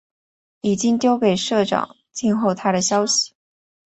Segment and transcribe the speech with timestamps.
[0.61, 3.35] 已经丟给社长，静候他的消息